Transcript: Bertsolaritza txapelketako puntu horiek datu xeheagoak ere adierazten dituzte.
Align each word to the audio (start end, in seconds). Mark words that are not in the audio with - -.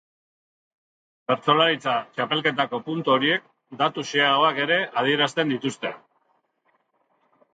Bertsolaritza 1.31 1.93
txapelketako 2.15 2.79
puntu 2.87 3.13
horiek 3.15 3.45
datu 3.81 4.05
xeheagoak 4.13 4.61
ere 4.65 4.79
adierazten 5.03 5.55
dituzte. 5.55 5.95